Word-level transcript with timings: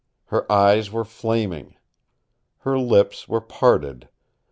Her 0.29 0.51
eyes 0.51 0.91
were 0.91 1.05
flaming. 1.05 1.75
Her 2.61 2.79
lips 2.79 3.27
were 3.29 3.39
parted. 3.39 4.09